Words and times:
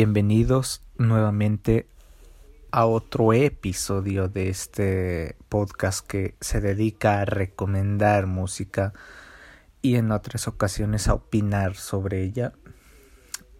Bienvenidos 0.00 0.82
nuevamente 0.96 1.86
a 2.70 2.86
otro 2.86 3.34
episodio 3.34 4.28
de 4.28 4.48
este 4.48 5.36
podcast 5.50 6.06
que 6.06 6.36
se 6.40 6.62
dedica 6.62 7.20
a 7.20 7.26
recomendar 7.26 8.26
música 8.26 8.94
y 9.82 9.96
en 9.96 10.10
otras 10.10 10.48
ocasiones 10.48 11.06
a 11.06 11.12
opinar 11.12 11.74
sobre 11.76 12.22
ella. 12.22 12.54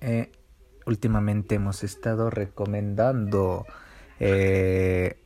Eh, 0.01 0.33
últimamente 0.87 1.57
hemos 1.57 1.85
estado 1.85 2.31
recomendando 2.31 3.67
eh, 4.19 5.19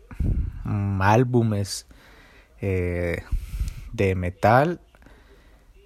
álbumes 0.99 1.87
eh, 2.61 3.23
de 3.93 4.17
metal. 4.17 4.81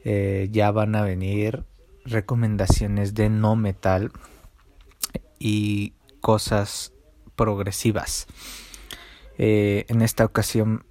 ya 0.05 0.71
van 0.71 0.95
a 0.95 1.03
venir 1.03 1.65
recomendaciones 2.07 3.13
de 3.13 3.29
no 3.29 3.57
metal 3.57 4.11
y 5.39 5.93
cosas 6.21 6.93
progresivas. 7.37 8.27
Eh, 9.39 9.85
en 9.89 10.03
esta 10.03 10.25
ocasión 10.25 10.85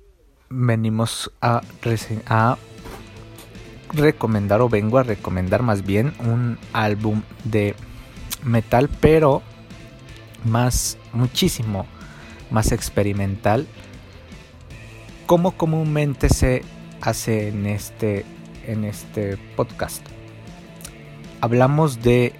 venimos 0.50 1.32
a, 1.42 1.62
a 2.28 2.58
recomendar 3.94 4.62
o 4.62 4.70
vengo 4.70 4.98
a 4.98 5.04
recomendar 5.04 5.62
más 5.64 5.86
bien 5.86 6.14
un 6.20 6.58
álbum 6.74 7.24
de 7.44 7.76
metal 8.44 8.90
pero 9.02 9.41
más 10.46 10.98
muchísimo 11.14 11.86
más 12.52 12.72
experimental 12.72 13.68
como 15.26 15.58
comúnmente 15.58 16.30
se 16.30 16.64
hace 17.02 17.50
en 17.50 17.66
este 17.66 18.26
en 18.66 18.84
este 18.86 19.38
podcast 19.55 20.05
hablamos 21.41 22.02
de 22.02 22.34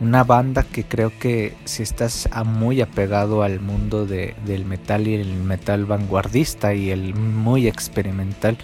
una 0.00 0.24
banda 0.24 0.64
que 0.64 0.84
creo 0.84 1.12
que 1.18 1.54
si 1.64 1.82
estás 1.82 2.28
muy 2.44 2.80
apegado 2.80 3.42
al 3.42 3.60
mundo 3.60 4.06
del 4.06 4.64
metal 4.64 5.06
y 5.06 5.14
el 5.14 5.34
metal 5.34 5.84
vanguardista 5.84 6.74
y 6.74 6.90
el 6.90 7.14
muy 7.14 7.68
experimental, 7.68 8.58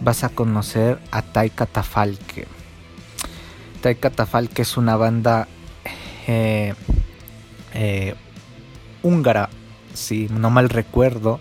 vas 0.00 0.24
a 0.24 0.28
conocer 0.28 0.98
a 1.10 1.22
Taika 1.22 1.66
Tafalke. 1.66 2.46
Taika 3.80 4.10
Tafalke 4.10 4.62
es 4.62 4.76
una 4.76 4.96
banda 4.96 5.48
eh, 6.26 6.74
eh, 7.74 8.14
húngara, 9.02 9.48
si 9.94 10.28
no 10.28 10.50
mal 10.50 10.68
recuerdo. 10.68 11.40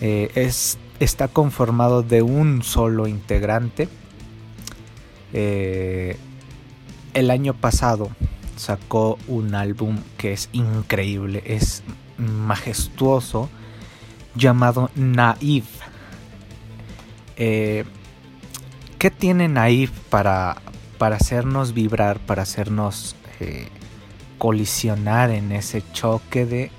Eh, 0.00 0.30
es, 0.34 0.78
está 1.00 1.28
conformado 1.28 2.02
de 2.02 2.22
un 2.22 2.62
solo 2.62 3.06
integrante. 3.06 3.88
el 7.14 7.30
año 7.30 7.54
pasado 7.54 8.10
sacó 8.56 9.18
un 9.28 9.54
álbum 9.54 9.98
que 10.16 10.32
es 10.32 10.48
increíble, 10.52 11.42
es 11.46 11.82
majestuoso, 12.18 13.48
llamado 14.34 14.90
Naive. 14.94 15.66
Eh, 17.36 17.84
¿Qué 18.98 19.10
tiene 19.10 19.48
Naive 19.48 19.92
para, 20.10 20.56
para 20.98 21.16
hacernos 21.16 21.74
vibrar, 21.74 22.20
para 22.20 22.42
hacernos 22.42 23.16
eh, 23.40 23.68
colisionar 24.38 25.30
en 25.30 25.52
ese 25.52 25.82
choque 25.92 26.46
de 26.46 26.70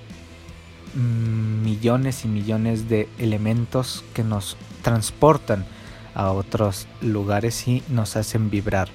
millones 0.96 2.24
y 2.24 2.28
millones 2.28 2.88
de 2.88 3.10
elementos 3.18 4.04
que 4.14 4.24
nos 4.24 4.58
transportan 4.84 5.66
a 6.14 6.32
otros 6.32 6.88
lugares 7.02 7.68
y 7.68 7.84
nos 7.90 8.16
hacen 8.16 8.50
vibrar? 8.50 8.90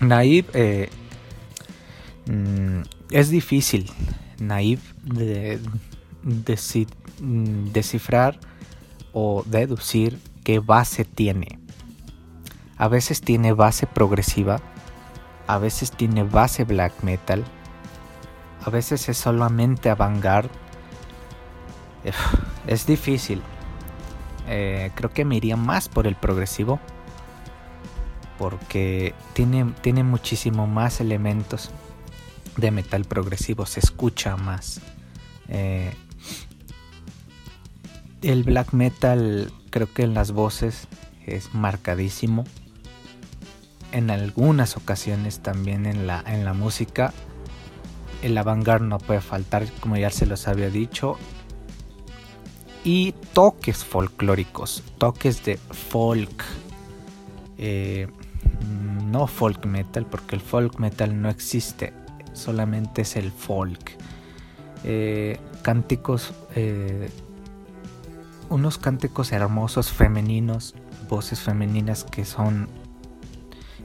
Naive 0.00 0.48
eh, 0.52 0.90
Mm, 2.28 2.82
es 3.10 3.30
difícil, 3.30 3.90
naive, 4.38 4.82
de, 5.02 5.58
descifrar 7.72 8.38
o 9.14 9.42
deducir 9.46 10.20
qué 10.44 10.58
base 10.58 11.06
tiene. 11.06 11.58
A 12.76 12.88
veces 12.88 13.22
tiene 13.22 13.54
base 13.54 13.86
progresiva, 13.86 14.60
a 15.46 15.56
veces 15.56 15.90
tiene 15.90 16.22
base 16.22 16.64
black 16.64 17.02
metal, 17.02 17.44
a 18.64 18.68
veces 18.68 19.08
es 19.08 19.16
solamente 19.16 19.88
avant-garde. 19.88 20.50
Es 22.66 22.86
difícil. 22.86 23.40
Eh, 24.46 24.90
creo 24.94 25.10
que 25.10 25.24
me 25.24 25.36
iría 25.36 25.56
más 25.56 25.88
por 25.88 26.06
el 26.06 26.14
progresivo. 26.14 26.78
Porque 28.38 29.14
tiene, 29.32 29.72
tiene 29.80 30.04
muchísimo 30.04 30.66
más 30.66 31.00
elementos 31.00 31.70
de 32.58 32.72
metal 32.72 33.04
progresivo 33.04 33.66
se 33.66 33.80
escucha 33.80 34.36
más. 34.36 34.80
Eh, 35.48 35.94
el 38.20 38.42
black 38.42 38.72
metal 38.72 39.52
creo 39.70 39.92
que 39.92 40.02
en 40.02 40.12
las 40.12 40.32
voces 40.32 40.88
es 41.24 41.54
marcadísimo. 41.54 42.44
En 43.92 44.10
algunas 44.10 44.76
ocasiones 44.76 45.40
también 45.40 45.86
en 45.86 46.06
la, 46.06 46.22
en 46.26 46.44
la 46.44 46.52
música. 46.52 47.14
El 48.22 48.36
avant 48.36 48.66
no 48.82 48.98
puede 48.98 49.20
faltar, 49.20 49.64
como 49.80 49.96
ya 49.96 50.10
se 50.10 50.26
los 50.26 50.48
había 50.48 50.68
dicho. 50.68 51.16
Y 52.82 53.12
toques 53.32 53.84
folclóricos, 53.84 54.82
toques 54.98 55.44
de 55.44 55.56
folk. 55.56 56.44
Eh, 57.56 58.08
no 59.06 59.26
folk 59.28 59.64
metal, 59.64 60.06
porque 60.06 60.34
el 60.34 60.42
folk 60.42 60.80
metal 60.80 61.22
no 61.22 61.28
existe 61.28 61.92
solamente 62.38 63.02
es 63.02 63.16
el 63.16 63.30
folk. 63.32 63.92
Eh, 64.84 65.38
cánticos, 65.62 66.32
eh, 66.54 67.10
unos 68.48 68.78
cánticos 68.78 69.32
hermosos 69.32 69.90
femeninos, 69.90 70.74
voces 71.08 71.40
femeninas 71.40 72.04
que 72.04 72.24
son, 72.24 72.68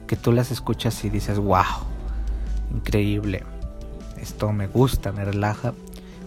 que 0.06 0.16
tú 0.16 0.32
las 0.32 0.50
escuchas 0.50 1.04
y 1.04 1.10
dices, 1.10 1.38
wow, 1.38 1.64
increíble, 2.72 3.42
esto 4.20 4.52
me 4.52 4.66
gusta, 4.66 5.12
me 5.12 5.24
relaja. 5.24 5.74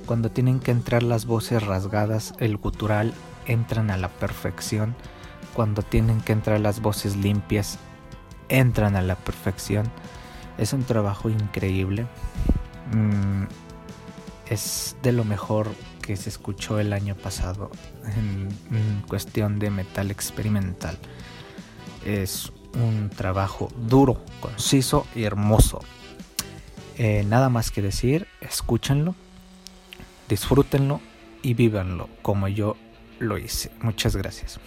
Cuando 0.05 0.29
tienen 0.29 0.59
que 0.59 0.71
entrar 0.71 1.03
las 1.03 1.25
voces 1.25 1.65
rasgadas, 1.65 2.33
el 2.39 2.57
gutural 2.57 3.13
entran 3.47 3.89
a 3.89 3.97
la 3.97 4.09
perfección. 4.09 4.95
Cuando 5.53 5.81
tienen 5.81 6.21
que 6.21 6.33
entrar 6.33 6.59
las 6.59 6.81
voces 6.81 7.15
limpias, 7.15 7.79
entran 8.49 8.95
a 8.95 9.01
la 9.01 9.15
perfección 9.15 9.89
es 10.57 10.73
un 10.73 10.83
trabajo 10.83 11.29
increíble. 11.29 12.05
Mm, 12.93 13.43
es 14.49 14.95
de 15.03 15.11
lo 15.11 15.23
mejor 15.23 15.69
que 16.01 16.15
se 16.15 16.29
escuchó 16.29 16.79
el 16.79 16.93
año 16.93 17.15
pasado 17.15 17.69
en, 18.05 19.03
cuestión 19.07 19.59
de 19.59 19.69
metal 19.69 20.11
experimental. 20.11 20.97
Es 22.05 22.51
un 22.73 23.09
trabajo 23.09 23.69
duro, 23.89 24.21
conciso 24.39 25.05
y 25.15 25.23
hermoso. 25.23 25.81
Eh, 26.97 27.25
nada 27.27 27.49
más 27.49 27.71
que 27.71 27.81
decir, 27.81 28.27
escúchenlo, 28.41 29.15
disfrútenlo 30.29 31.01
y 31.41 31.53
vívanlo 31.53 32.09
como 32.21 32.47
yo 32.47 32.75
lo 33.19 33.37
hice. 33.37 33.71
Muchas 33.81 34.15
gracias. 34.15 34.59